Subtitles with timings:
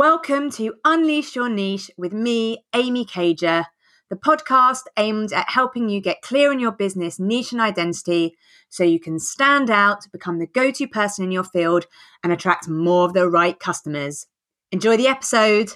[0.00, 3.66] Welcome to Unleash Your Niche with me, Amy Cager,
[4.08, 8.34] the podcast aimed at helping you get clear in your business niche and identity
[8.70, 11.84] so you can stand out, become the go to person in your field,
[12.24, 14.26] and attract more of the right customers.
[14.72, 15.72] Enjoy the episode.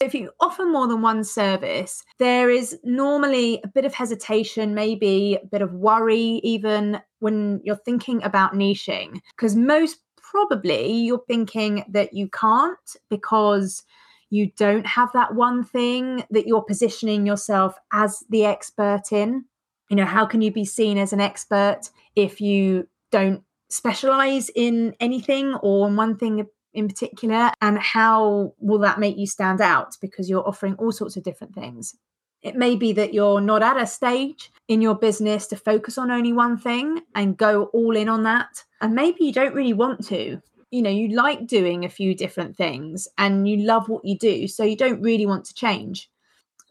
[0.00, 5.38] If you offer more than one service, there is normally a bit of hesitation, maybe
[5.42, 11.84] a bit of worry, even when you're thinking about niching, because most probably you're thinking
[11.88, 13.82] that you can't because
[14.30, 19.44] you don't have that one thing that you're positioning yourself as the expert in.
[19.88, 24.94] You know, how can you be seen as an expert if you don't specialize in
[25.00, 26.46] anything or in one thing
[26.78, 29.96] in particular and how will that make you stand out?
[30.00, 31.96] Because you're offering all sorts of different things.
[32.42, 36.10] It may be that you're not at a stage in your business to focus on
[36.10, 40.06] only one thing and go all in on that and maybe you don't really want
[40.06, 40.40] to.
[40.70, 44.46] You know you like doing a few different things and you love what you do
[44.46, 46.10] so you don't really want to change.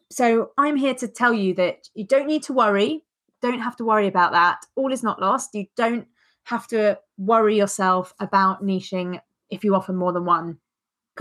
[0.09, 3.03] So i'm here to tell you that you don't need to worry.
[3.41, 4.65] Don't have to worry about that.
[4.75, 5.53] All is not lost.
[5.53, 6.07] You don't
[6.47, 9.19] have to worry yourself about niching
[9.49, 10.57] if you offer more than one.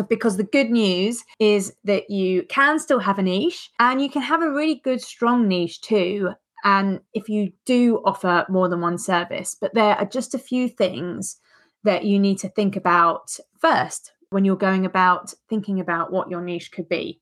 [0.08, 4.20] Because the good news is that you can still have a niche and you can
[4.20, 6.32] have a really good, strong niche too.
[6.64, 10.68] And if you do offer more than one service, but there are just a few
[10.68, 11.38] things
[11.84, 16.42] that you need to think about first when you're going about thinking about what your
[16.42, 17.20] niche could be.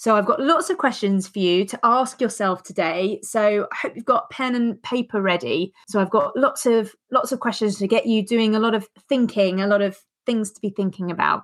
[0.00, 3.20] So I've got lots of questions for you to ask yourself today.
[3.22, 5.74] So I hope you've got pen and paper ready.
[5.88, 8.88] So I've got lots of lots of questions to get you doing a lot of
[9.10, 9.98] thinking, a lot of
[10.30, 11.42] things to be thinking about.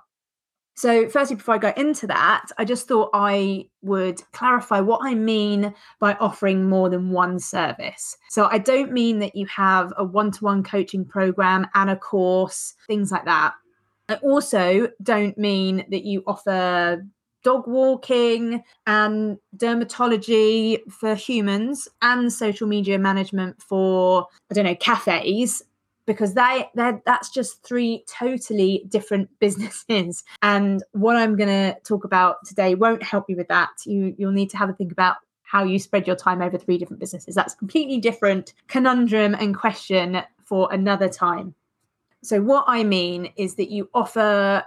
[0.75, 5.15] So, firstly, before I go into that, I just thought I would clarify what I
[5.15, 8.15] mean by offering more than one service.
[8.29, 11.95] So, I don't mean that you have a one to one coaching program and a
[11.95, 13.55] course, things like that.
[14.07, 17.03] I also don't mean that you offer
[17.43, 25.63] dog walking and dermatology for humans and social media management for, I don't know, cafes
[26.07, 30.23] because they that's just three totally different businesses.
[30.41, 33.69] And what i'm going to talk about today won't help you with that.
[33.85, 36.77] You you'll need to have a think about how you spread your time over three
[36.77, 37.35] different businesses.
[37.35, 41.53] That's completely different conundrum and question for another time.
[42.23, 44.63] So what i mean is that you offer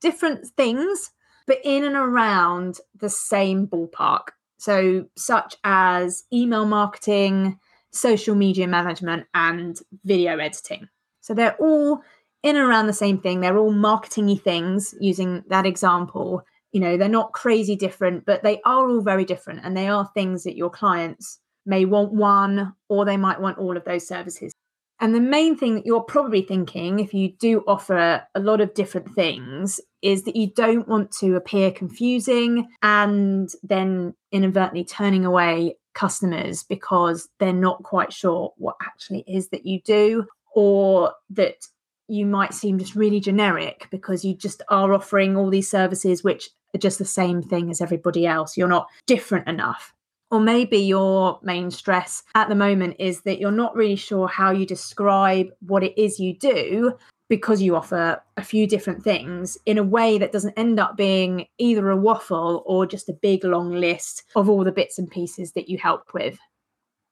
[0.00, 1.10] different things
[1.46, 4.28] but in and around the same ballpark.
[4.56, 7.58] So such as email marketing
[7.94, 10.88] social media management, and video editing.
[11.20, 12.02] So they're all
[12.42, 13.40] in and around the same thing.
[13.40, 16.42] They're all marketingy things using that example.
[16.72, 19.60] You know, they're not crazy different, but they are all very different.
[19.64, 23.76] And they are things that your clients may want one or they might want all
[23.76, 24.52] of those services.
[25.00, 28.74] And the main thing that you're probably thinking, if you do offer a lot of
[28.74, 35.76] different things, is that you don't want to appear confusing and then inadvertently turning away
[35.94, 41.66] customers because they're not quite sure what actually is that you do or that
[42.08, 46.50] you might seem just really generic because you just are offering all these services which
[46.74, 48.56] are just the same thing as everybody else.
[48.56, 49.94] You're not different enough.
[50.30, 54.50] Or maybe your main stress at the moment is that you're not really sure how
[54.50, 56.96] you describe what it is you do
[57.28, 61.46] because you offer a few different things in a way that doesn't end up being
[61.58, 65.52] either a waffle or just a big long list of all the bits and pieces
[65.52, 66.38] that you help with.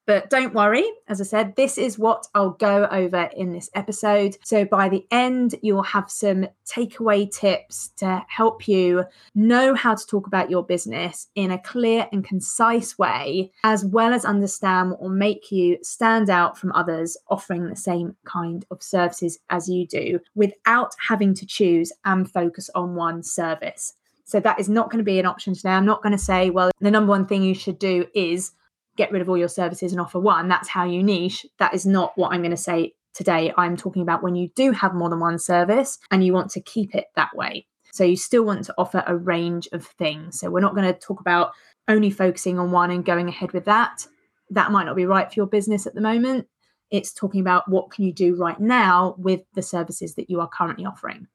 [0.07, 4.37] But don't worry, as I said, this is what I'll go over in this episode.
[4.43, 9.05] So by the end, you'll have some takeaway tips to help you
[9.35, 14.13] know how to talk about your business in a clear and concise way, as well
[14.13, 19.39] as understand will make you stand out from others offering the same kind of services
[19.51, 23.95] as you do without having to choose and focus on one service.
[24.25, 25.71] So that is not going to be an option today.
[25.71, 28.53] I'm not going to say, well, the number one thing you should do is
[28.97, 30.49] get rid of all your services and offer one.
[30.49, 31.47] That's how you niche.
[31.59, 33.53] That is not what I'm going to say today.
[33.57, 36.61] I'm talking about when you do have more than one service and you want to
[36.61, 37.67] keep it that way.
[37.93, 40.41] So you still want to offer a range of things.
[40.41, 41.53] So we're not going to talk about
[41.89, 44.07] only focusing on one and going ahead with that.
[44.51, 46.47] That might not be right for your business at the moment.
[46.91, 50.49] It's talking about what can you do right now with the services that you are
[50.49, 51.27] currently offering.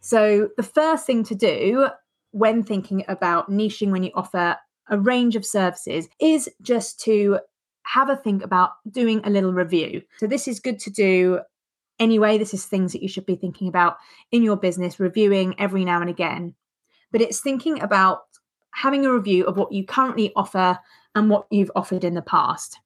[0.00, 1.88] So the first thing to do
[2.30, 4.56] when thinking about niching when you offer
[4.90, 7.40] a range of services is just to
[7.84, 10.02] have a think about doing a little review.
[10.18, 11.40] So, this is good to do
[11.98, 12.38] anyway.
[12.38, 13.96] This is things that you should be thinking about
[14.30, 16.54] in your business, reviewing every now and again.
[17.10, 18.22] But it's thinking about
[18.74, 20.78] having a review of what you currently offer
[21.14, 22.78] and what you've offered in the past.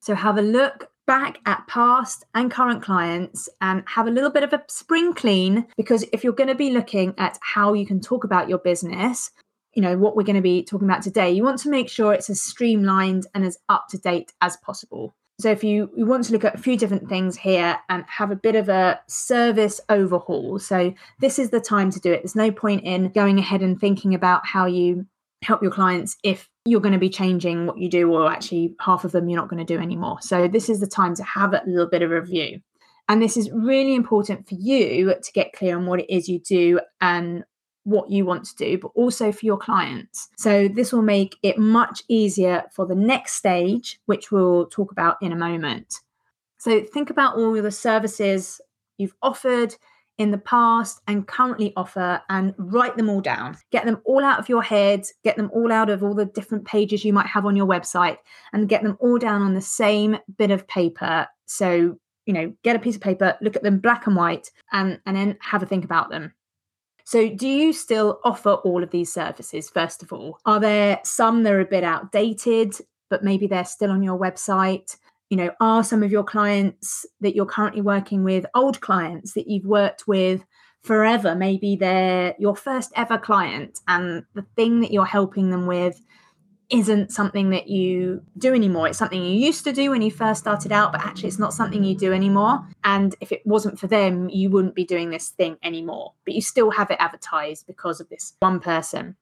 [0.00, 4.44] So have a look back at past and current clients and have a little bit
[4.44, 8.00] of a spring clean because if you're going to be looking at how you can
[8.00, 9.30] talk about your business,
[9.74, 12.12] you know, what we're going to be talking about today, you want to make sure
[12.12, 15.14] it's as streamlined and as up to date as possible.
[15.40, 18.30] So if you, you want to look at a few different things here and have
[18.30, 22.22] a bit of a service overhaul, so this is the time to do it.
[22.22, 25.06] There's no point in going ahead and thinking about how you
[25.42, 29.04] help your clients if you're going to be changing what you do or actually half
[29.04, 30.18] of them you're not going to do anymore.
[30.20, 32.60] So this is the time to have a little bit of review.
[33.08, 36.38] And this is really important for you to get clear on what it is you
[36.38, 37.44] do and
[37.90, 40.28] what you want to do, but also for your clients.
[40.36, 45.16] So, this will make it much easier for the next stage, which we'll talk about
[45.20, 46.00] in a moment.
[46.58, 48.60] So, think about all the services
[48.96, 49.74] you've offered
[50.20, 53.56] in the past and currently offer and write them all down.
[53.72, 56.66] Get them all out of your head, get them all out of all the different
[56.66, 58.18] pages you might have on your website,
[58.52, 61.26] and get them all down on the same bit of paper.
[61.46, 61.96] So,
[62.26, 65.16] you know, get a piece of paper, look at them black and white, and, and
[65.16, 66.34] then have a think about them.
[67.10, 70.38] So, do you still offer all of these services, first of all?
[70.46, 72.74] Are there some that are a bit outdated,
[73.08, 74.96] but maybe they're still on your website?
[75.28, 79.48] You know, are some of your clients that you're currently working with old clients that
[79.48, 80.44] you've worked with
[80.84, 81.34] forever?
[81.34, 86.00] Maybe they're your first ever client, and the thing that you're helping them with
[86.70, 88.88] isn't something that you do anymore.
[88.88, 91.52] It's something you used to do when you first started out, but actually it's not
[91.52, 92.64] something you do anymore.
[92.84, 96.14] And if it wasn't for them, you wouldn't be doing this thing anymore.
[96.24, 99.16] But you still have it advertised because of this one person.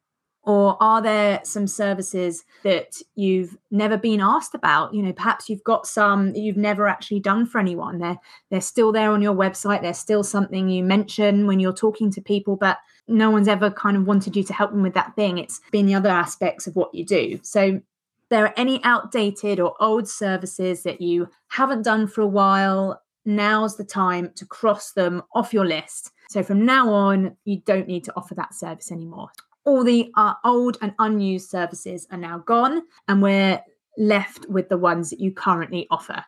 [0.49, 4.95] Or are there some services that you've never been asked about?
[4.95, 7.99] You know, perhaps you've got some that you've never actually done for anyone.
[7.99, 8.19] They're
[8.51, 9.83] they're still there on your website.
[9.83, 12.79] They're still something you mention when you're talking to people, but
[13.09, 15.39] no one's ever kind of wanted you to help them with that thing.
[15.39, 17.41] It's been the other aspects of what you do.
[17.43, 17.81] So
[18.29, 23.77] there are any outdated or old services that you haven't done for a while, now's
[23.77, 26.13] the time to cross them off your list.
[26.29, 29.31] So from now on, you don't need to offer that service anymore.
[29.65, 33.61] All the uh, old and unused services are now gone, and we're
[33.97, 36.25] left with the ones that you currently offer.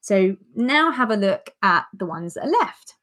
[0.00, 2.94] So now have a look at the ones that are left.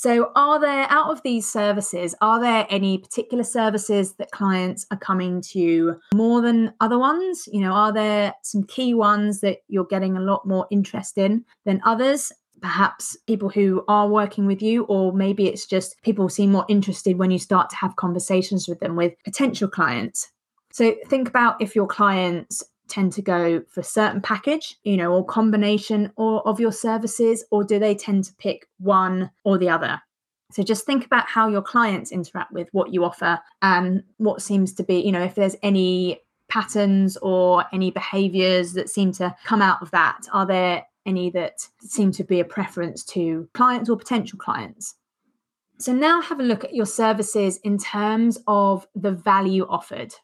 [0.00, 4.96] So, are there, out of these services, are there any particular services that clients are
[4.96, 7.46] coming to more than other ones?
[7.52, 11.44] You know, are there some key ones that you're getting a lot more interest in
[11.66, 12.32] than others?
[12.62, 17.18] Perhaps people who are working with you, or maybe it's just people seem more interested
[17.18, 20.32] when you start to have conversations with them with potential clients.
[20.72, 25.24] So, think about if your clients tend to go for certain package, you know, or
[25.24, 30.00] combination or of your services, or do they tend to pick one or the other?
[30.52, 34.74] So just think about how your clients interact with what you offer and what seems
[34.74, 36.20] to be, you know, if there's any
[36.50, 40.26] patterns or any behaviors that seem to come out of that.
[40.32, 44.96] Are there any that seem to be a preference to clients or potential clients?
[45.78, 50.14] So now have a look at your services in terms of the value offered.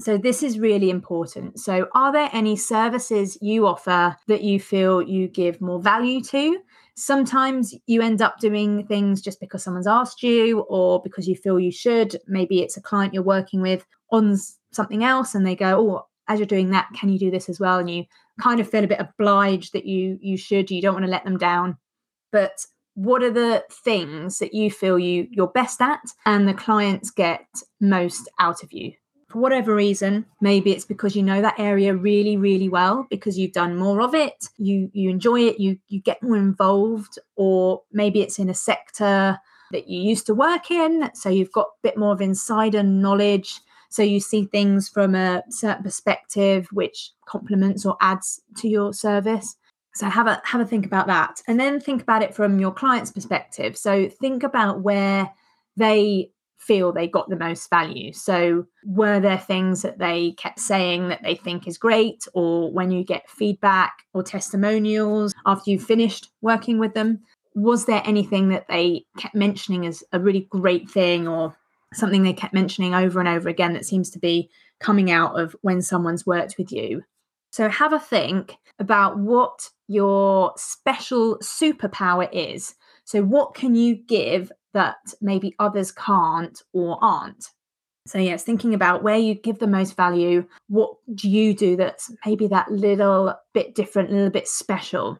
[0.00, 1.60] So, this is really important.
[1.60, 6.58] So, are there any services you offer that you feel you give more value to?
[6.96, 11.60] Sometimes you end up doing things just because someone's asked you or because you feel
[11.60, 12.16] you should.
[12.26, 14.38] Maybe it's a client you're working with on
[14.72, 17.60] something else and they go, Oh, as you're doing that, can you do this as
[17.60, 17.78] well?
[17.78, 18.04] And you
[18.40, 21.24] kind of feel a bit obliged that you you should, you don't want to let
[21.24, 21.76] them down.
[22.32, 22.64] But
[22.94, 27.46] what are the things that you feel you you're best at and the clients get
[27.80, 28.92] most out of you
[29.30, 33.52] for whatever reason maybe it's because you know that area really really well because you've
[33.52, 38.20] done more of it you you enjoy it you you get more involved or maybe
[38.20, 39.38] it's in a sector
[39.70, 43.60] that you used to work in so you've got a bit more of insider knowledge.
[43.88, 49.56] So you see things from a certain perspective which complements or adds to your service.
[49.94, 51.42] So have a have a think about that.
[51.48, 53.76] And then think about it from your client's perspective.
[53.76, 55.32] So think about where
[55.76, 56.30] they
[56.60, 58.12] feel they got the most value.
[58.12, 62.90] So, were there things that they kept saying that they think is great, or when
[62.90, 67.20] you get feedback or testimonials after you've finished working with them?
[67.54, 71.56] Was there anything that they kept mentioning as a really great thing, or
[71.92, 75.56] something they kept mentioning over and over again that seems to be coming out of
[75.62, 77.02] when someone's worked with you?
[77.50, 82.74] So, have a think about what your special superpower is.
[83.04, 87.46] So, what can you give that maybe others can't or aren't.
[88.06, 92.10] So, yes, thinking about where you give the most value, what do you do that's
[92.24, 95.18] maybe that little bit different, a little bit special?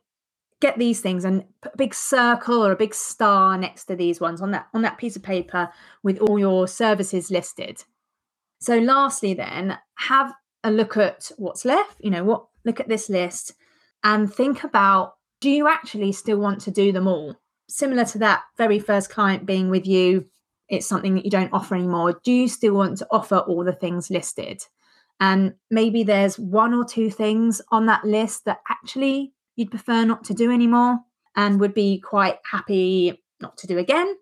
[0.60, 4.20] Get these things and put a big circle or a big star next to these
[4.20, 5.70] ones on that on that piece of paper
[6.02, 7.84] with all your services listed.
[8.60, 10.32] So, lastly, then, have
[10.64, 11.96] a look at what's left.
[12.00, 13.54] You know, what look at this list
[14.02, 17.36] and think about do you actually still want to do them all?
[17.70, 20.26] Similar to that very first client being with you,
[20.68, 22.20] it's something that you don't offer anymore.
[22.24, 24.62] Do you still want to offer all the things listed?
[25.20, 30.24] And maybe there's one or two things on that list that actually you'd prefer not
[30.24, 30.98] to do anymore
[31.36, 34.16] and would be quite happy not to do again.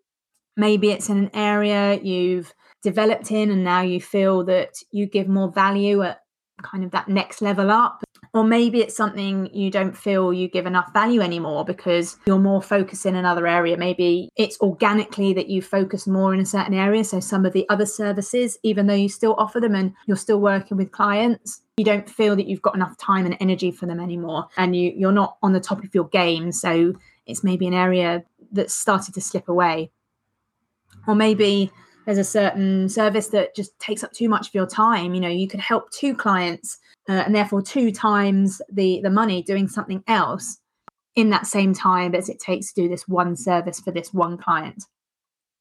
[0.57, 2.53] Maybe it's in an area you've
[2.83, 6.21] developed in and now you feel that you give more value at
[6.63, 8.03] kind of that next level up
[8.35, 12.63] or maybe it's something you don't feel you give enough value anymore because you're more
[12.63, 13.77] focused in another area.
[13.77, 17.05] Maybe it's organically that you focus more in a certain area.
[17.05, 20.41] So some of the other services even though you still offer them and you're still
[20.41, 24.01] working with clients you don't feel that you've got enough time and energy for them
[24.01, 24.49] anymore.
[24.57, 26.51] And you you're not on the top of your game.
[26.53, 26.95] So
[27.25, 29.91] it's maybe an area that's started to slip away.
[31.07, 31.71] Or maybe
[32.09, 35.15] there's a certain service that just takes up too much of your time.
[35.15, 39.43] You know you could help two clients uh, and therefore two times the the money
[39.43, 40.59] doing something else
[41.17, 44.39] in that same time as it takes to do this one service for this one
[44.39, 44.85] client.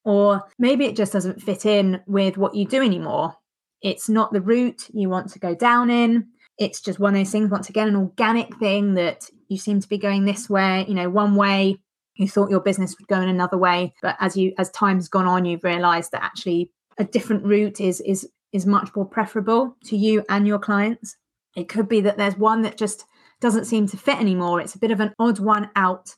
[0.06, 3.36] Or maybe it just doesn't fit in with what you do anymore.
[3.82, 6.28] It's not the route you want to go down in.
[6.58, 9.90] It's just one of those things once again an organic thing that you seem to
[9.90, 11.78] be going this way you know one way
[12.18, 15.28] you thought your business would go in another way but as you as time's gone
[15.28, 19.98] on you've realized that actually a different route is is is much more preferable to
[19.98, 21.18] you and your clients.
[21.56, 23.06] It could be that there's one that just
[23.40, 24.62] doesn't seem to fit anymore.
[24.62, 26.16] It's a bit of an odd one out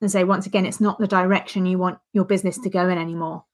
[0.00, 2.98] and say once again it's not the direction you want your business to go in
[2.98, 3.44] anymore.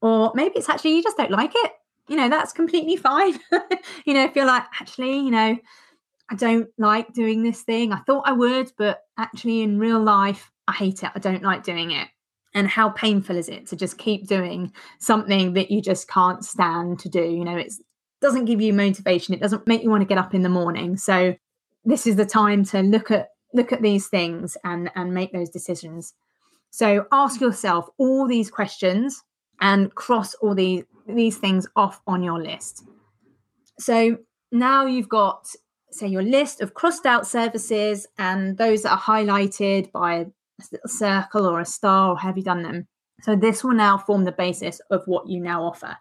[0.00, 1.72] Or maybe it's actually you just don't like it.
[2.08, 3.38] You know that's completely fine.
[4.04, 5.58] You know if you're like actually you know
[6.28, 7.92] I don't like doing this thing.
[7.92, 11.10] I thought I would, but actually, in real life, I hate it.
[11.14, 12.08] I don't like doing it.
[12.54, 16.98] And how painful is it to just keep doing something that you just can't stand
[17.00, 17.22] to do?
[17.22, 17.72] You know, it
[18.20, 19.34] doesn't give you motivation.
[19.34, 20.96] It doesn't make you want to get up in the morning.
[20.96, 21.34] So
[21.84, 25.50] this is the time to look at look at these things and and make those
[25.50, 26.14] decisions.
[26.70, 29.22] So ask yourself all these questions
[29.60, 32.84] and cross all these these things off on your list.
[33.78, 34.18] So
[34.50, 35.46] now you've got
[35.90, 40.26] say your list of crossed out services and those that are highlighted by
[40.60, 42.86] a little circle or a star or have you done them.
[43.22, 45.96] So this will now form the basis of what you now offer.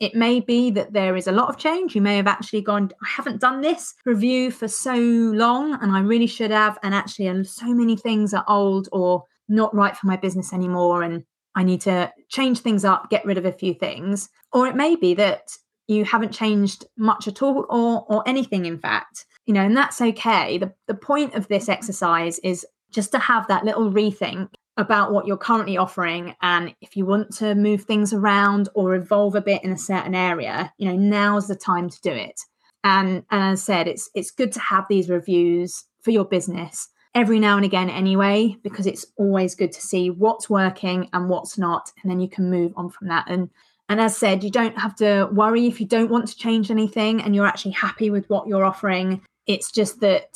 [0.00, 1.94] It may be that there is a lot of change.
[1.94, 6.00] You may have actually gone, I haven't done this review for so long and I
[6.00, 6.78] really should have.
[6.82, 11.02] And actually, uh, so many things are old or not right for my business anymore.
[11.02, 11.24] And
[11.56, 14.28] I need to change things up, get rid of a few things.
[14.52, 15.48] Or it may be that
[15.88, 20.00] you haven't changed much at all or or anything in fact you know and that's
[20.00, 25.12] okay the, the point of this exercise is just to have that little rethink about
[25.12, 29.40] what you're currently offering and if you want to move things around or evolve a
[29.40, 32.40] bit in a certain area you know now's the time to do it
[32.84, 36.88] and and as i said it's it's good to have these reviews for your business
[37.14, 41.58] every now and again anyway because it's always good to see what's working and what's
[41.58, 43.50] not and then you can move on from that and
[43.88, 47.22] and as said, you don't have to worry if you don't want to change anything
[47.22, 49.22] and you're actually happy with what you're offering.
[49.46, 50.28] It's just that,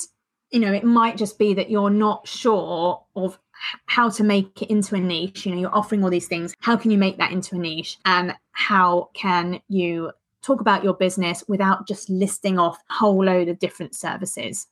[0.53, 3.39] you know, it might just be that you're not sure of
[3.87, 5.47] how to make it into a niche.
[5.47, 6.55] You know, you're offering all these things.
[6.61, 7.99] How can you make that into a niche?
[8.05, 13.49] And how can you talk about your business without just listing off a whole load
[13.49, 14.67] of different services?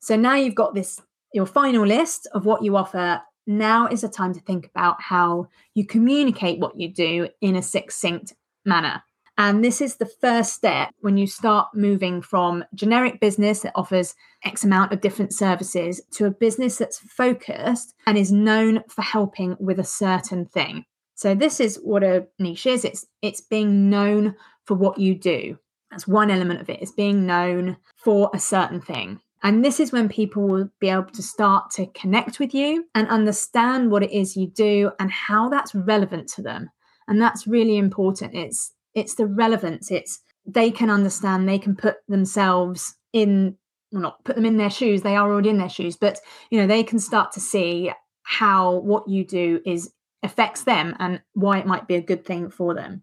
[0.00, 1.00] So now you've got this
[1.34, 5.48] your final list of what you offer now is the time to think about how
[5.74, 8.34] you communicate what you do in a succinct
[8.64, 9.02] manner.
[9.38, 14.16] And this is the first step when you start moving from generic business that offers
[14.44, 19.56] X amount of different services to a business that's focused and is known for helping
[19.60, 20.84] with a certain thing.
[21.14, 22.84] So this is what a niche is.
[22.84, 25.56] It's it's being known for what you do.
[25.92, 29.20] That's one element of it, is being known for a certain thing.
[29.44, 33.08] And this is when people will be able to start to connect with you and
[33.08, 36.70] understand what it is you do and how that's relevant to them.
[37.06, 38.34] And that's really important.
[38.34, 39.90] It's it's the relevance.
[39.90, 43.56] It's they can understand, they can put themselves in
[43.92, 46.60] well, not put them in their shoes, they are already in their shoes, but you
[46.60, 47.90] know, they can start to see
[48.22, 49.92] how what you do is
[50.22, 53.02] affects them and why it might be a good thing for them.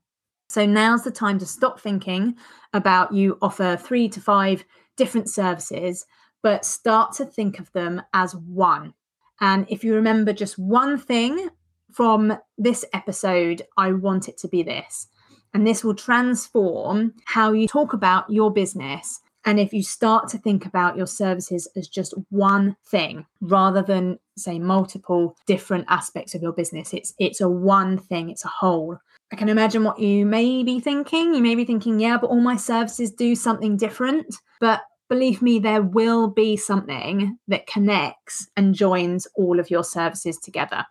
[0.50, 2.36] So now's the time to stop thinking
[2.74, 4.64] about you offer three to five
[4.96, 6.06] different services
[6.46, 8.94] but start to think of them as one.
[9.42, 11.50] And if you remember just one thing
[11.92, 15.08] from this episode, I want it to be this.
[15.56, 19.22] And this will transform how you talk about your business.
[19.46, 24.20] And if you start to think about your services as just one thing rather than
[24.38, 28.98] say multiple different aspects of your business, it's it's a one thing, it's a whole.
[29.32, 31.34] I can imagine what you may be thinking.
[31.34, 34.36] You may be thinking, yeah, but all my services do something different.
[34.60, 40.38] But believe me, there will be something that connects and joins all of your services
[40.38, 40.86] together.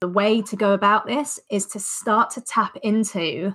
[0.00, 3.54] The way to go about this is to start to tap into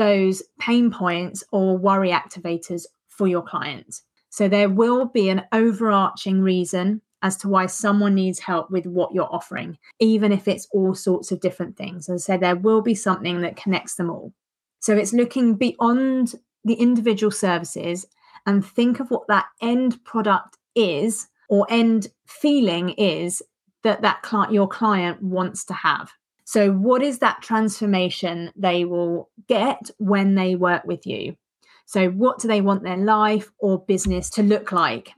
[0.00, 4.00] those pain points or worry activators for your client.
[4.30, 9.12] So there will be an overarching reason as to why someone needs help with what
[9.12, 12.08] you're offering, even if it's all sorts of different things.
[12.08, 14.32] I said, there will be something that connects them all.
[14.80, 18.06] So it's looking beyond the individual services
[18.46, 23.42] and think of what that end product is or end feeling is
[23.82, 26.10] that that client your client wants to have.
[26.50, 31.36] So what is that transformation they will get when they work with you?
[31.86, 35.12] So what do they want their life or business to look like?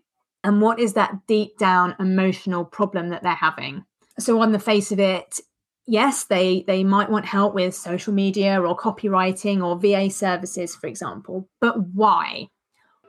[0.44, 3.84] and what is that deep down emotional problem that they're having
[4.18, 5.40] so on the face of it
[5.86, 10.86] yes they they might want help with social media or copywriting or va services for
[10.86, 12.48] example but why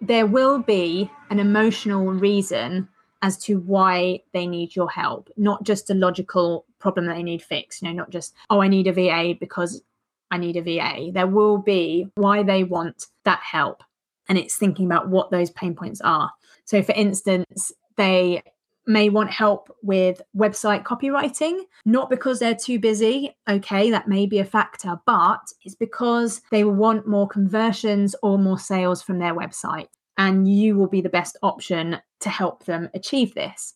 [0.02, 2.88] there will be an emotional reason
[3.22, 7.42] as to why they need your help not just a logical problem that they need
[7.42, 9.82] fixed you know not just oh i need a va because
[10.30, 13.84] i need a va there will be why they want that help
[14.30, 16.32] and it's thinking about what those pain points are
[16.66, 18.42] so, for instance, they
[18.86, 23.36] may want help with website copywriting, not because they're too busy.
[23.50, 28.60] Okay, that may be a factor, but it's because they want more conversions or more
[28.60, 29.88] sales from their website.
[30.18, 33.74] And you will be the best option to help them achieve this.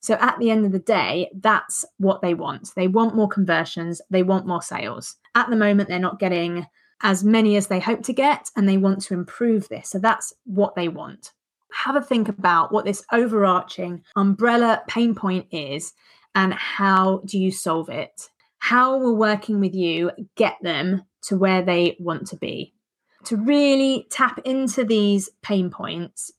[0.00, 2.72] So at the end of the day, that's what they want.
[2.74, 5.16] They want more conversions, they want more sales.
[5.34, 6.66] At the moment, they're not getting
[7.02, 9.90] as many as they hope to get, and they want to improve this.
[9.90, 11.32] So that's what they want
[11.72, 15.92] have a think about what this overarching umbrella pain point is
[16.34, 18.28] and how do you solve it?
[18.58, 22.74] How will working with you get them to where they want to be?
[23.24, 26.30] To really tap into these pain points,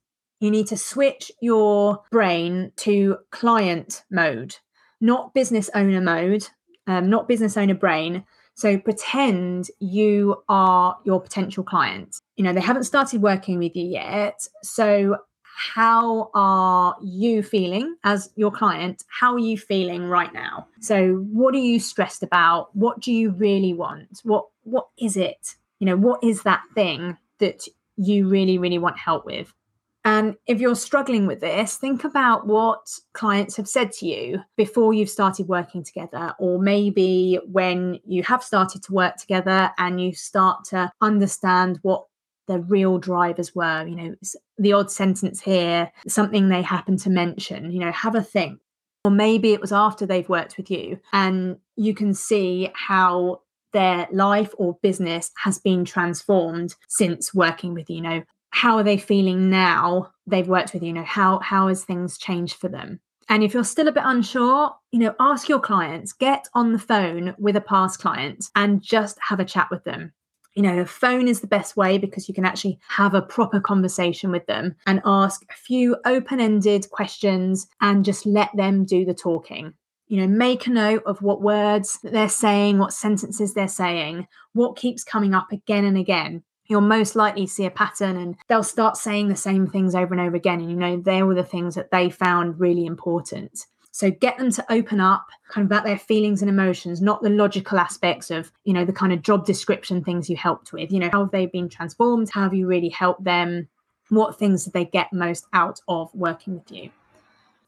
[0.42, 4.58] you need to switch your brain to client mode,
[5.00, 6.48] not business owner mode,
[6.88, 8.26] um, not business owner brain.
[8.56, 12.18] So pretend you are your potential client.
[12.36, 14.46] You know, they haven't started working with you yet.
[14.64, 19.04] So how are you feeling as your client?
[19.08, 20.68] How are you feeling right now?
[20.80, 22.76] So what are you stressed about?
[22.76, 24.22] What do you really want?
[24.24, 25.56] What what is it?
[25.80, 29.54] You know, what is that thing that you really, really want help with?
[30.04, 34.94] And if you're struggling with this, think about what clients have said to you before
[34.94, 40.14] you've started working together, or maybe when you have started to work together and you
[40.14, 42.06] start to understand what
[42.48, 43.86] their real drivers were.
[43.86, 44.16] You know,
[44.58, 48.60] the odd sentence here, something they happen to mention, you know, have a think.
[49.06, 53.42] Or maybe it was after they've worked with you and you can see how
[53.74, 58.98] their life or business has been transformed since working with you know how are they
[58.98, 63.00] feeling now they've worked with you, you know how how has things changed for them
[63.30, 66.80] and if you're still a bit unsure you know ask your clients get on the
[66.80, 70.14] phone with a past client and just have a chat with them
[70.56, 73.60] you know, a phone is the best way because you can actually have a proper
[73.60, 79.06] conversation with them and ask a few open ended questions and just let them do
[79.06, 79.74] the talking.
[80.08, 84.76] You know, make a note of what words they're saying, what sentences they're saying, what
[84.76, 86.44] keeps coming up again and again.
[86.72, 90.22] You'll most likely see a pattern and they'll start saying the same things over and
[90.22, 90.62] over again.
[90.62, 93.66] And, you know, they were the things that they found really important.
[93.92, 97.30] So get them to open up kind of about their feelings and emotions, not the
[97.30, 100.94] logical aspects of, you know, the kind of job description things you helped with.
[100.94, 102.30] You know, how have they been transformed?
[102.30, 103.68] How have you really helped them?
[104.08, 106.90] What things did they get most out of working with you?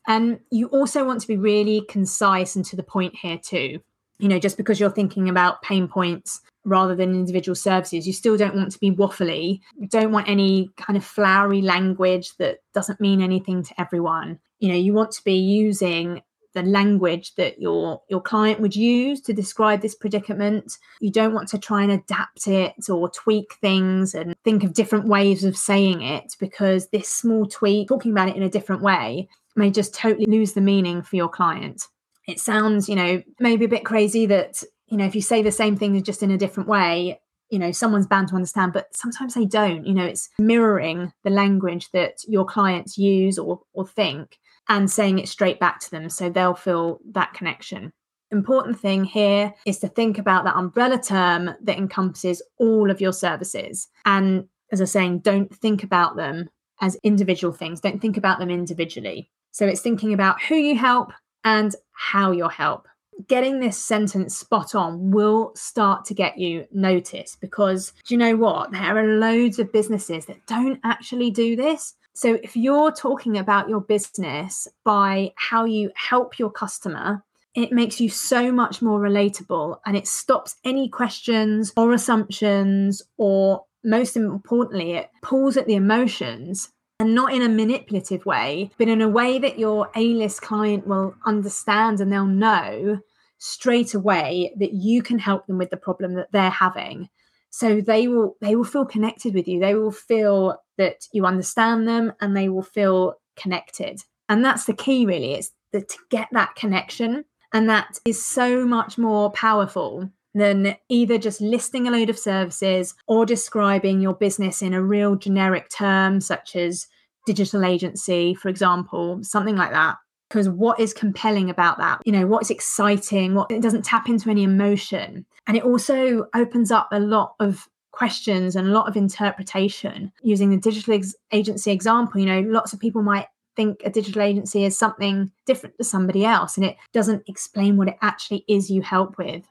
[0.07, 3.81] And you also want to be really concise and to the point here too.
[4.23, 8.07] You know, just because you're thinking about pain points rather than individual services.
[8.07, 9.59] You still don't want to be waffly.
[9.77, 14.39] You don't want any kind of flowery language that doesn't mean anything to everyone.
[14.59, 16.21] You know, you want to be using
[16.53, 20.77] the language that your your client would use to describe this predicament.
[21.01, 25.07] You don't want to try and adapt it or tweak things and think of different
[25.07, 29.27] ways of saying it because this small tweak, talking about it in a different way,
[29.55, 31.87] may just totally lose the meaning for your client.
[32.27, 35.51] It sounds, you know, maybe a bit crazy that you know if you say the
[35.51, 39.35] same thing just in a different way you know someone's bound to understand but sometimes
[39.35, 39.85] they don't.
[39.85, 45.19] You know it's mirroring the language that your clients use or or think and saying
[45.19, 47.93] it straight back to them so they'll feel that connection.
[48.31, 53.13] Important thing here is to think about that umbrella term that encompasses all of your
[53.13, 53.87] services.
[54.05, 56.49] And as i was saying don't think about them
[56.81, 57.79] as individual things.
[57.79, 59.29] Don't think about them individually.
[59.51, 61.11] So it's thinking about who you help
[61.43, 62.87] and how you're help
[63.27, 68.35] getting this sentence spot on will start to get you noticed because do you know
[68.35, 68.71] what?
[68.71, 71.95] There are loads of businesses that don't actually do this.
[72.13, 77.23] So if you're talking about your business by how you help your customer,
[77.55, 83.63] it makes you so much more relatable and it stops any questions or assumptions or
[83.83, 86.72] most importantly it pulls at the emotions
[87.03, 90.87] and not in a manipulative way, but in a way that your A list client
[90.87, 92.97] will understand and they'll know
[93.39, 97.09] straight away that you can help them with the problem that they're having.
[97.49, 99.59] So they will they will feel connected with you.
[99.59, 104.01] They will feel that you understand them and they will feel connected.
[104.29, 105.33] And that's the key really.
[105.33, 107.25] It's that to get that connection.
[107.51, 112.95] And that is so much more powerful than either just listing a load of services
[113.07, 116.87] or describing your business in a real generic term, such as
[117.25, 119.97] digital agency, for example, something like that.
[120.29, 122.01] Because what is compelling about that?
[122.05, 123.35] You know, what's exciting?
[123.35, 125.25] What it doesn't tap into any emotion.
[125.45, 130.49] And it also opens up a lot of questions and a lot of interpretation using
[130.49, 132.19] the digital ex- agency example.
[132.19, 136.25] You know, lots of people might think a digital agency is something different to somebody
[136.25, 139.47] else and it doesn't explain what it actually is you help with.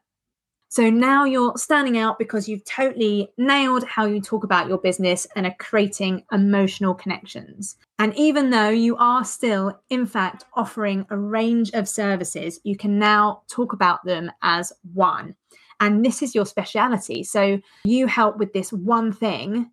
[0.73, 5.27] So now you're standing out because you've totally nailed how you talk about your business
[5.37, 7.77] and are creating emotional connections.
[7.99, 12.99] And even though you are still, in fact, offering a range of services, you can
[12.99, 15.37] now talk about them as one.
[15.79, 17.23] And this is your speciality.
[17.23, 19.71] So you help with this one thing,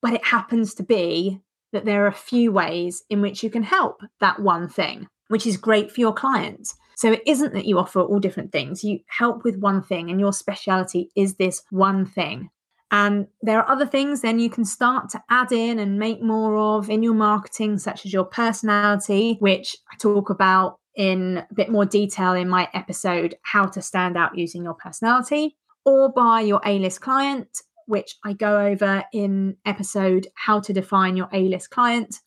[0.00, 3.64] but it happens to be that there are a few ways in which you can
[3.64, 6.74] help that one thing, which is great for your clients.
[6.98, 8.82] So it isn't that you offer all different things.
[8.82, 12.50] You help with one thing, and your speciality is this one thing.
[12.90, 16.56] And there are other things then you can start to add in and make more
[16.56, 21.70] of in your marketing, such as your personality, which I talk about in a bit
[21.70, 26.60] more detail in my episode, How to Stand Out Using Your Personality, or by your
[26.66, 31.70] A list client, which I go over in episode How to Define Your A list
[31.70, 32.18] Client.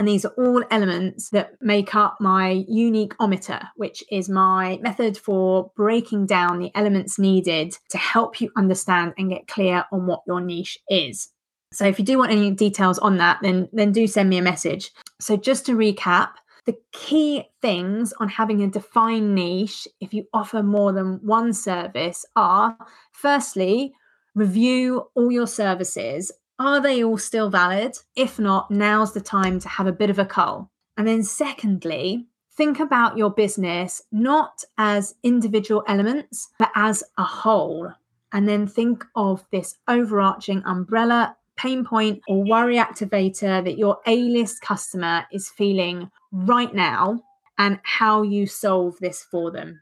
[0.00, 5.18] And these are all elements that make up my unique ometer, which is my method
[5.18, 10.22] for breaking down the elements needed to help you understand and get clear on what
[10.26, 11.28] your niche is.
[11.74, 14.42] So if you do want any details on that, then, then do send me a
[14.42, 14.90] message.
[15.20, 16.30] So just to recap,
[16.64, 22.24] the key things on having a defined niche, if you offer more than one service,
[22.36, 22.74] are
[23.12, 23.92] firstly,
[24.34, 27.96] review all your services are they all still valid?
[28.14, 30.70] If not, now's the time to have a bit of a cull.
[30.96, 37.90] And then, secondly, think about your business not as individual elements, but as a whole.
[38.32, 44.16] And then think of this overarching umbrella pain point or worry activator that your A
[44.16, 47.22] list customer is feeling right now
[47.58, 49.80] and how you solve this for them.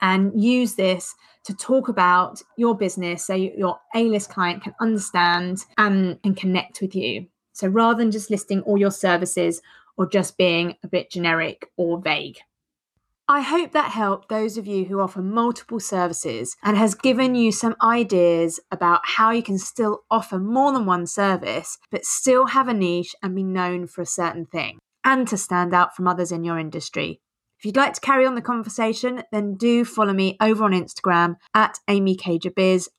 [0.00, 5.64] And use this to talk about your business so your A list client can understand
[5.78, 7.26] and can connect with you.
[7.52, 9.60] So rather than just listing all your services
[9.96, 12.38] or just being a bit generic or vague.
[13.28, 17.52] I hope that helped those of you who offer multiple services and has given you
[17.52, 22.66] some ideas about how you can still offer more than one service, but still have
[22.66, 26.32] a niche and be known for a certain thing and to stand out from others
[26.32, 27.20] in your industry.
[27.60, 31.36] If you'd like to carry on the conversation, then do follow me over on Instagram
[31.54, 32.16] at Amy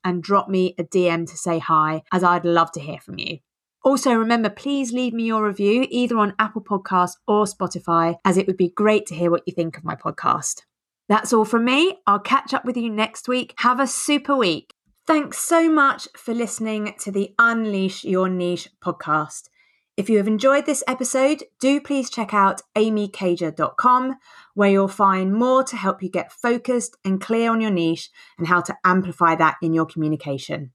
[0.04, 3.38] and drop me a DM to say hi, as I'd love to hear from you.
[3.82, 8.46] Also, remember, please leave me your review either on Apple Podcasts or Spotify, as it
[8.46, 10.60] would be great to hear what you think of my podcast.
[11.08, 11.98] That's all from me.
[12.06, 13.54] I'll catch up with you next week.
[13.58, 14.74] Have a super week.
[15.08, 19.48] Thanks so much for listening to the Unleash Your Niche podcast.
[19.94, 24.16] If you have enjoyed this episode, do please check out amycager.com,
[24.54, 28.46] where you'll find more to help you get focused and clear on your niche and
[28.46, 30.72] how to amplify that in your communication.